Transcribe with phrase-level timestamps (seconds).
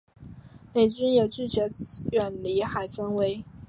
[0.73, 1.69] 美军也拒绝
[2.11, 3.43] 远离海参崴。